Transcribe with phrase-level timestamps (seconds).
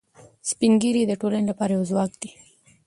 [0.49, 2.29] سپین ږیری د ټولنې لپاره یو ځواک دي